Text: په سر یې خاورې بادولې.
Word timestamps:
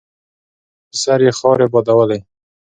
په 0.89 0.95
سر 1.01 1.19
یې 1.25 1.31
خاورې 1.37 1.67
بادولې. 1.73 2.19